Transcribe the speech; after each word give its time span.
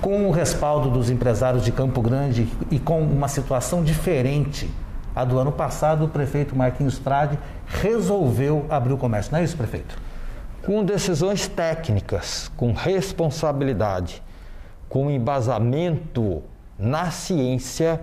com 0.00 0.26
o 0.28 0.30
respaldo 0.30 0.90
dos 0.90 1.10
empresários 1.10 1.64
de 1.64 1.72
Campo 1.72 2.00
Grande 2.00 2.48
e 2.70 2.78
com 2.78 3.02
uma 3.02 3.28
situação 3.28 3.84
diferente 3.84 4.70
a 5.14 5.24
do 5.24 5.38
ano 5.38 5.52
passado, 5.52 6.04
o 6.04 6.08
prefeito 6.08 6.56
Marquinhos 6.56 6.98
Trade 6.98 7.38
resolveu 7.66 8.64
abrir 8.70 8.92
o 8.92 8.98
comércio. 8.98 9.32
Não 9.32 9.40
é 9.40 9.44
isso, 9.44 9.56
prefeito? 9.56 9.96
Com 10.64 10.84
decisões 10.84 11.48
técnicas, 11.48 12.50
com 12.56 12.72
responsabilidade, 12.72 14.22
com 14.88 15.10
embasamento 15.10 16.42
na 16.78 17.10
ciência 17.10 18.00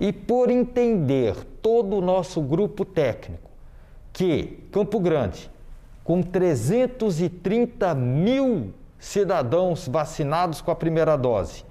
e 0.00 0.12
por 0.12 0.50
entender 0.50 1.34
todo 1.60 1.96
o 1.96 2.00
nosso 2.00 2.40
grupo 2.40 2.84
técnico 2.84 3.50
que 4.12 4.60
Campo 4.70 5.00
Grande, 5.00 5.50
com 6.04 6.22
330 6.22 7.94
mil 7.94 8.72
cidadãos 8.98 9.88
vacinados 9.88 10.60
com 10.60 10.70
a 10.70 10.76
primeira 10.76 11.16
dose, 11.16 11.64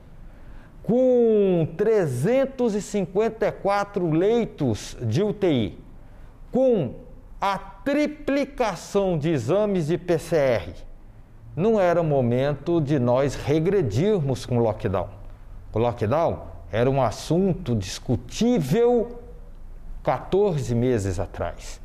com 0.84 1.68
354 1.78 4.12
leitos 4.12 4.98
de 5.02 5.24
UTI, 5.24 5.80
com 6.52 6.96
a 7.40 7.58
triplicação 7.58 9.18
de 9.18 9.30
exames 9.30 9.88
de 9.88 9.98
PCR, 9.98 10.74
não 11.56 11.80
era 11.80 12.02
momento 12.02 12.82
de 12.82 13.00
nós 13.00 13.36
regredirmos 13.36 14.46
com 14.46 14.58
o 14.58 14.62
lockdown. 14.62 15.10
O 15.72 15.80
lockdown 15.80 16.48
era 16.72 16.90
um 16.90 17.02
assunto 17.02 17.76
discutível 17.76 19.20
14 20.04 20.74
meses 20.74 21.20
atrás. 21.20 21.80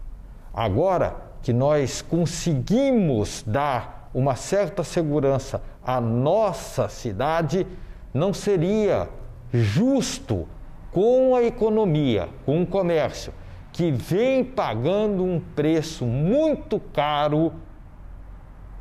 Agora 0.52 1.27
que 1.42 1.52
nós 1.52 2.02
conseguimos 2.02 3.44
dar 3.46 4.10
uma 4.12 4.34
certa 4.34 4.82
segurança 4.82 5.62
à 5.84 6.00
nossa 6.00 6.88
cidade, 6.88 7.66
não 8.12 8.32
seria 8.32 9.08
justo 9.52 10.48
com 10.90 11.34
a 11.34 11.42
economia, 11.42 12.28
com 12.44 12.62
o 12.62 12.66
comércio, 12.66 13.32
que 13.72 13.90
vem 13.90 14.42
pagando 14.42 15.22
um 15.22 15.40
preço 15.54 16.04
muito 16.04 16.80
caro, 16.80 17.52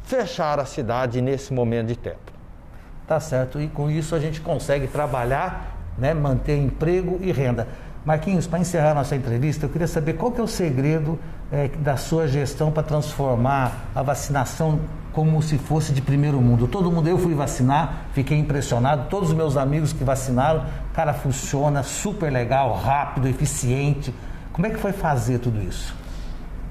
fechar 0.03 0.59
a 0.59 0.65
cidade 0.65 1.21
nesse 1.21 1.53
momento 1.53 1.87
de 1.87 1.95
tempo. 1.95 2.31
Tá 3.05 3.19
certo, 3.19 3.61
e 3.61 3.67
com 3.67 3.89
isso 3.89 4.15
a 4.15 4.19
gente 4.19 4.41
consegue 4.41 4.87
trabalhar, 4.87 5.77
né, 5.97 6.13
manter 6.13 6.57
emprego 6.57 7.19
e 7.21 7.31
renda. 7.31 7.67
Marquinhos, 8.07 8.47
para 8.47 8.59
encerrar 8.59 8.93
nossa 8.93 9.17
entrevista, 9.17 9.65
eu 9.65 9.69
queria 9.69 9.85
saber 9.85 10.13
qual 10.13 10.31
que 10.31 10.39
é 10.39 10.43
o 10.43 10.47
segredo 10.47 11.19
é, 11.51 11.67
da 11.67 11.97
sua 11.97 12.25
gestão 12.25 12.71
para 12.71 12.81
transformar 12.81 13.89
a 13.93 14.01
vacinação 14.01 14.79
como 15.11 15.41
se 15.41 15.57
fosse 15.57 15.91
de 15.91 16.01
primeiro 16.01 16.39
mundo. 16.39 16.69
Todo 16.69 16.89
mundo, 16.89 17.09
eu 17.09 17.17
fui 17.17 17.33
vacinar, 17.33 18.05
fiquei 18.13 18.37
impressionado. 18.37 19.09
Todos 19.09 19.31
os 19.31 19.35
meus 19.35 19.57
amigos 19.57 19.91
que 19.91 20.05
vacinaram, 20.05 20.63
cara, 20.93 21.13
funciona 21.13 21.83
super 21.83 22.31
legal, 22.31 22.75
rápido, 22.75 23.27
eficiente. 23.27 24.15
Como 24.53 24.65
é 24.65 24.69
que 24.69 24.77
foi 24.77 24.93
fazer 24.93 25.39
tudo 25.39 25.61
isso? 25.61 25.93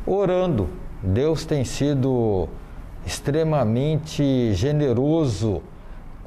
Orando. 0.06 0.70
Deus 1.02 1.44
tem 1.44 1.66
sido 1.66 2.48
extremamente 3.04 4.54
generoso 4.54 5.60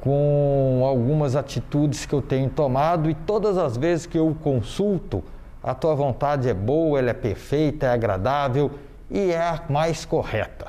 com 0.00 0.82
algumas 0.84 1.36
atitudes 1.36 2.06
que 2.06 2.14
eu 2.14 2.22
tenho 2.22 2.48
tomado 2.48 3.10
e 3.10 3.14
todas 3.14 3.58
as 3.58 3.76
vezes 3.76 4.06
que 4.06 4.18
eu 4.18 4.34
consulto, 4.42 5.22
a 5.62 5.74
tua 5.74 5.94
vontade 5.94 6.48
é 6.48 6.54
boa, 6.54 6.98
ela 6.98 7.10
é 7.10 7.14
perfeita, 7.14 7.86
é 7.86 7.90
agradável 7.90 8.70
e 9.10 9.30
é 9.30 9.38
a 9.38 9.62
mais 9.68 10.06
correta. 10.06 10.68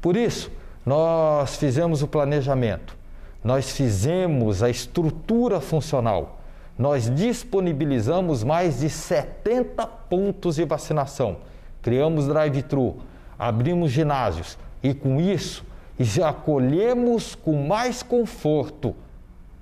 Por 0.00 0.14
isso, 0.16 0.52
nós 0.84 1.56
fizemos 1.56 2.02
o 2.02 2.06
planejamento, 2.06 2.96
nós 3.42 3.72
fizemos 3.72 4.62
a 4.62 4.68
estrutura 4.68 5.60
funcional, 5.60 6.38
nós 6.78 7.08
disponibilizamos 7.08 8.44
mais 8.44 8.80
de 8.80 8.90
70 8.90 9.86
pontos 9.86 10.56
de 10.56 10.66
vacinação, 10.66 11.38
criamos 11.80 12.28
drive-thru, 12.28 12.98
abrimos 13.38 13.90
ginásios 13.90 14.58
e 14.82 14.92
com 14.92 15.18
isso 15.18 15.64
já 15.98 16.28
acolhemos 16.28 17.34
com 17.34 17.66
mais 17.66 18.02
conforto 18.02 18.94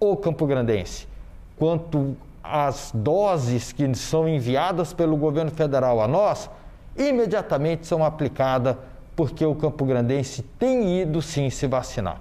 o 0.00 0.16
Campo 0.16 0.46
Grandense, 0.46 1.06
quanto 1.56 2.16
as 2.42 2.90
doses 2.94 3.72
que 3.72 3.94
são 3.94 4.28
enviadas 4.28 4.92
pelo 4.92 5.16
governo 5.16 5.50
federal 5.50 6.00
a 6.00 6.08
nós, 6.08 6.50
imediatamente 6.96 7.86
são 7.86 8.04
aplicadas 8.04 8.76
porque 9.16 9.44
o 9.44 9.54
Campo 9.54 9.84
Grandense 9.84 10.42
tem 10.58 11.00
ido 11.00 11.22
sim 11.22 11.48
se 11.48 11.66
vacinar. 11.66 12.20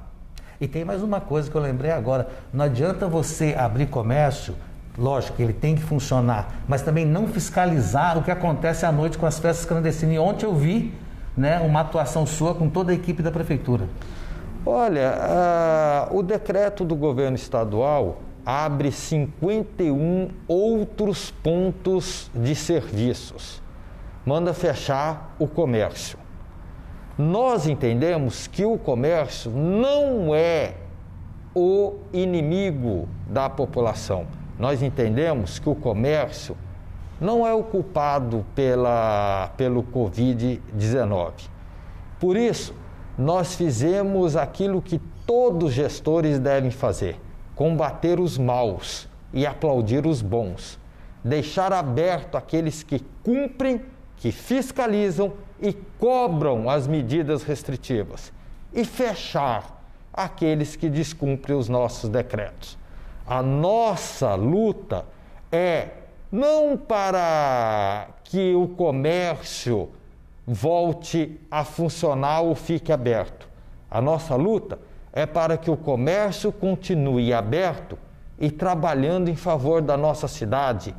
E 0.62 0.68
tem 0.68 0.86
mais 0.86 1.02
uma 1.02 1.20
coisa 1.20 1.50
que 1.50 1.58
eu 1.58 1.62
lembrei 1.62 1.92
agora: 1.92 2.28
não 2.54 2.66
adianta 2.66 3.08
você 3.08 3.56
abrir 3.58 3.88
comércio, 3.88 4.56
lógico 4.98 5.42
ele 5.42 5.54
tem 5.54 5.76
que 5.76 5.82
funcionar, 5.82 6.56
mas 6.68 6.82
também 6.82 7.06
não 7.06 7.28
fiscalizar 7.28 8.18
o 8.18 8.24
que 8.24 8.32
acontece 8.32 8.86
à 8.86 8.92
noite 8.92 9.18
com 9.18 9.26
as 9.26 9.40
festas 9.40 9.66
clandestinas. 9.66 10.16
E 10.16 10.20
ontem 10.20 10.46
eu 10.46 10.56
vi 10.56 10.94
né, 11.36 11.60
uma 11.60 11.82
atuação 11.82 12.26
sua 12.26 12.54
com 12.54 12.70
toda 12.70 12.92
a 12.92 12.96
equipe 12.96 13.22
da 13.22 13.32
prefeitura. 13.32 13.88
Olha, 14.66 16.08
o 16.12 16.24
decreto 16.24 16.86
do 16.86 16.96
governo 16.96 17.36
estadual 17.36 18.20
abre 18.46 18.92
51 18.92 20.30
outros 20.48 21.32
pontos 21.32 22.30
de 22.34 22.56
serviços, 22.56 23.62
manda 24.26 24.54
fechar 24.54 25.36
o 25.38 25.48
comércio. 25.48 26.18
Nós 27.18 27.68
entendemos 27.68 28.48
que 28.48 28.66
o 28.66 28.78
comércio 28.78 29.52
não 29.52 30.34
é 30.34 30.76
o 31.54 31.96
inimigo 32.12 33.08
da 33.28 33.50
população. 33.50 34.26
Nós 34.58 34.82
entendemos 34.82 35.60
que 35.60 35.70
o 35.70 35.76
comércio 35.76 36.58
não 37.24 37.48
é 37.48 37.54
o 37.54 37.64
culpado 37.64 38.46
pela, 38.54 39.50
pelo 39.56 39.82
Covid-19. 39.82 41.32
Por 42.20 42.36
isso, 42.36 42.76
nós 43.18 43.56
fizemos 43.56 44.36
aquilo 44.36 44.82
que 44.82 45.00
todos 45.26 45.70
os 45.70 45.74
gestores 45.74 46.38
devem 46.38 46.70
fazer: 46.70 47.20
combater 47.56 48.20
os 48.20 48.38
maus 48.38 49.08
e 49.34 49.46
aplaudir 49.46 50.06
os 50.06 50.22
bons. 50.22 50.78
Deixar 51.24 51.72
aberto 51.72 52.36
aqueles 52.36 52.84
que 52.84 53.00
cumprem, 53.24 53.82
que 54.18 54.30
fiscalizam 54.30 55.32
e 55.62 55.72
cobram 55.98 56.70
as 56.70 56.86
medidas 56.86 57.44
restritivas 57.44 58.34
e 58.74 58.84
fechar 58.84 59.82
aqueles 60.12 60.76
que 60.76 60.90
descumprem 60.90 61.58
os 61.58 61.70
nossos 61.70 62.10
decretos. 62.10 62.78
A 63.26 63.42
nossa 63.42 64.36
luta 64.36 65.06
é 65.50 66.03
não 66.34 66.76
para 66.76 68.08
que 68.24 68.56
o 68.56 68.68
comércio 68.68 69.92
volte 70.48 71.40
a 71.52 71.64
funcionar 71.64 72.42
ou 72.42 72.56
fique 72.56 72.92
aberto. 72.92 73.48
A 73.90 74.02
nossa 74.02 74.36
luta 74.36 74.80
é 75.14 75.28
para 75.28 75.58
que 75.58 75.70
o 75.70 75.78
comércio 75.78 76.52
continue 76.52 77.32
aberto 77.32 78.00
e 78.40 78.50
trabalhando 78.50 79.30
em 79.30 79.36
favor 79.36 79.80
da 79.80 79.96
nossa 79.96 80.28
cidade, 80.28 80.96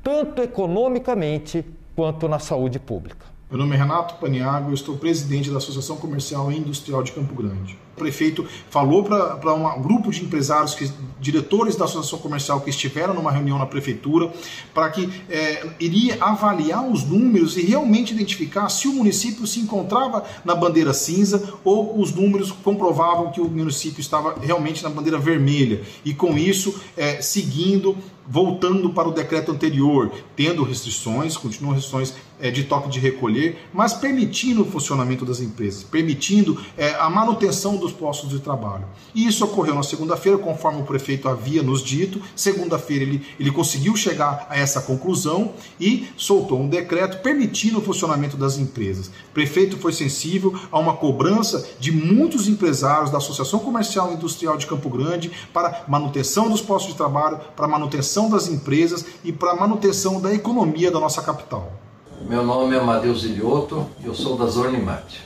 tanto 0.00 0.42
economicamente 0.42 1.66
quanto 1.96 2.28
na 2.28 2.38
saúde 2.38 2.78
pública. 2.78 3.26
Meu 3.50 3.56
nome 3.56 3.74
é 3.74 3.78
Renato 3.78 4.16
Paniago, 4.16 4.68
eu 4.68 4.74
estou 4.74 4.98
presidente 4.98 5.50
da 5.50 5.56
Associação 5.56 5.96
Comercial 5.96 6.52
e 6.52 6.58
Industrial 6.58 7.02
de 7.02 7.12
Campo 7.12 7.34
Grande. 7.34 7.78
O 7.96 7.98
prefeito 7.98 8.46
falou 8.68 9.02
para 9.02 9.54
um 9.54 9.80
grupo 9.80 10.10
de 10.10 10.22
empresários, 10.22 10.74
que, 10.74 10.92
diretores 11.18 11.74
da 11.74 11.86
Associação 11.86 12.18
Comercial 12.18 12.60
que 12.60 12.68
estiveram 12.68 13.14
numa 13.14 13.32
reunião 13.32 13.58
na 13.58 13.64
prefeitura, 13.64 14.30
para 14.74 14.90
que 14.90 15.08
é, 15.30 15.66
iria 15.80 16.18
avaliar 16.20 16.86
os 16.86 17.04
números 17.04 17.56
e 17.56 17.62
realmente 17.62 18.12
identificar 18.12 18.68
se 18.68 18.86
o 18.86 18.92
município 18.92 19.46
se 19.46 19.60
encontrava 19.60 20.24
na 20.44 20.54
bandeira 20.54 20.92
cinza 20.92 21.54
ou 21.64 21.98
os 21.98 22.12
números 22.12 22.52
comprovavam 22.52 23.32
que 23.32 23.40
o 23.40 23.48
município 23.48 24.02
estava 24.02 24.38
realmente 24.42 24.82
na 24.82 24.90
bandeira 24.90 25.18
vermelha. 25.18 25.80
E 26.04 26.12
com 26.12 26.36
isso, 26.36 26.78
é, 26.98 27.22
seguindo 27.22 27.96
voltando 28.28 28.90
para 28.90 29.08
o 29.08 29.12
decreto 29.12 29.50
anterior, 29.50 30.12
tendo 30.36 30.62
restrições, 30.62 31.34
continuam 31.34 31.74
restrições 31.74 32.12
é, 32.38 32.50
de 32.50 32.64
toque 32.64 32.90
de 32.90 33.00
recolher, 33.00 33.37
mas 33.72 33.94
permitindo 33.94 34.62
o 34.62 34.64
funcionamento 34.64 35.24
das 35.24 35.40
empresas, 35.40 35.82
permitindo 35.82 36.60
é, 36.76 36.94
a 36.94 37.08
manutenção 37.08 37.76
dos 37.76 37.92
postos 37.92 38.30
de 38.30 38.40
trabalho. 38.40 38.84
E 39.14 39.26
isso 39.26 39.44
ocorreu 39.44 39.74
na 39.74 39.82
segunda-feira, 39.82 40.38
conforme 40.38 40.80
o 40.80 40.84
prefeito 40.84 41.28
havia 41.28 41.62
nos 41.62 41.82
dito. 41.82 42.20
Segunda-feira 42.34 43.04
ele, 43.04 43.26
ele 43.38 43.50
conseguiu 43.50 43.96
chegar 43.96 44.46
a 44.48 44.58
essa 44.58 44.80
conclusão 44.80 45.52
e 45.80 46.08
soltou 46.16 46.60
um 46.60 46.68
decreto 46.68 47.22
permitindo 47.22 47.78
o 47.78 47.82
funcionamento 47.82 48.36
das 48.36 48.58
empresas. 48.58 49.08
O 49.08 49.34
prefeito 49.34 49.76
foi 49.78 49.92
sensível 49.92 50.54
a 50.70 50.78
uma 50.78 50.96
cobrança 50.96 51.66
de 51.78 51.92
muitos 51.92 52.48
empresários 52.48 53.10
da 53.10 53.18
Associação 53.18 53.60
Comercial 53.60 54.10
e 54.10 54.14
Industrial 54.14 54.56
de 54.56 54.66
Campo 54.66 54.88
Grande 54.88 55.30
para 55.52 55.84
manutenção 55.88 56.48
dos 56.48 56.60
postos 56.60 56.92
de 56.92 56.96
trabalho, 56.96 57.40
para 57.56 57.68
manutenção 57.68 58.28
das 58.30 58.48
empresas 58.48 59.04
e 59.24 59.32
para 59.32 59.54
manutenção 59.54 60.20
da 60.20 60.34
economia 60.34 60.90
da 60.90 61.00
nossa 61.00 61.22
capital. 61.22 61.87
Meu 62.26 62.44
nome 62.44 62.74
é 62.74 62.78
Amadeus 62.78 63.24
Ilioto, 63.24 63.86
eu 64.04 64.14
sou 64.14 64.36
da 64.36 64.46
Zornimate. 64.46 65.24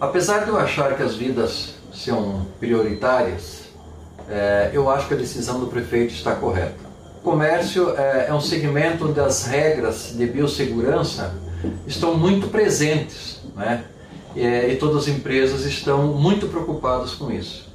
Apesar 0.00 0.44
de 0.44 0.50
eu 0.50 0.56
achar 0.56 0.96
que 0.96 1.02
as 1.02 1.16
vidas 1.16 1.74
são 1.92 2.46
prioritárias, 2.58 3.64
é, 4.28 4.70
eu 4.72 4.88
acho 4.88 5.08
que 5.08 5.14
a 5.14 5.16
decisão 5.16 5.58
do 5.60 5.66
prefeito 5.66 6.14
está 6.14 6.34
correta. 6.34 6.76
O 7.18 7.20
comércio 7.22 7.94
é, 7.96 8.26
é 8.28 8.34
um 8.34 8.40
segmento 8.40 9.08
onde 9.08 9.20
as 9.20 9.44
regras 9.44 10.14
de 10.16 10.24
biossegurança 10.26 11.34
estão 11.86 12.16
muito 12.16 12.48
presentes, 12.48 13.40
né? 13.56 13.84
e 14.34 14.76
todas 14.76 15.02
as 15.02 15.08
empresas 15.08 15.66
estão 15.66 16.06
muito 16.06 16.46
preocupadas 16.46 17.12
com 17.12 17.30
isso. 17.30 17.70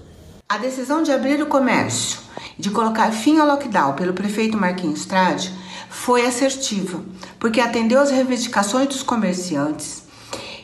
A 0.49 0.57
decisão 0.57 1.03
de 1.03 1.11
abrir 1.11 1.39
o 1.41 1.45
comércio 1.45 2.19
e 2.57 2.61
de 2.61 2.71
colocar 2.71 3.11
fim 3.11 3.37
ao 3.37 3.45
lockdown 3.45 3.93
pelo 3.93 4.13
prefeito 4.13 4.57
Marquinhos 4.57 5.05
Trade 5.05 5.53
foi 5.89 6.25
assertiva, 6.25 7.01
porque 7.39 7.61
atendeu 7.61 7.99
às 7.99 8.11
reivindicações 8.11 8.87
dos 8.87 9.03
comerciantes 9.03 10.07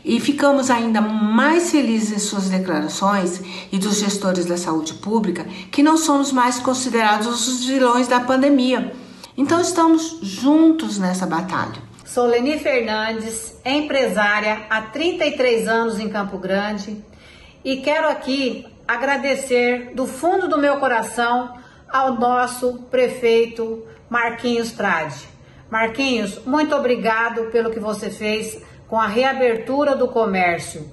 e 0.03 0.19
ficamos 0.19 0.69
ainda 0.69 0.99
mais 0.99 1.71
felizes 1.71 2.11
em 2.11 2.19
suas 2.19 2.49
declarações 2.49 3.41
e 3.71 3.77
dos 3.77 3.99
gestores 3.99 4.45
da 4.45 4.57
saúde 4.57 4.95
pública 4.95 5.45
que 5.71 5.81
não 5.81 5.97
somos 5.97 6.31
mais 6.31 6.59
considerados 6.59 7.47
os 7.47 7.65
vilões 7.65 8.07
da 8.07 8.19
pandemia. 8.19 8.93
Então 9.37 9.61
estamos 9.61 10.19
juntos 10.21 10.99
nessa 10.99 11.25
batalha. 11.25 11.81
Sou 12.05 12.27
Leni 12.27 12.59
Fernandes, 12.59 13.55
empresária 13.65 14.67
há 14.69 14.81
33 14.81 15.67
anos 15.67 15.99
em 15.99 16.09
Campo 16.09 16.37
Grande 16.37 17.03
e 17.63 17.77
quero 17.77 18.07
aqui 18.09 18.67
agradecer 18.87 19.93
do 19.95 20.05
fundo 20.05 20.47
do 20.47 20.57
meu 20.57 20.77
coração 20.77 21.53
ao 21.93 22.15
nosso 22.15 22.79
prefeito 22.89 23.85
Marquinhos 24.09 24.71
Trade. 24.71 25.27
Marquinhos, 25.69 26.43
muito 26.43 26.75
obrigado 26.75 27.51
pelo 27.51 27.69
que 27.69 27.79
você 27.79 28.09
fez 28.09 28.59
com 28.87 28.99
a 28.99 29.05
reabertura 29.05 29.95
do 29.95 30.07
comércio. 30.07 30.91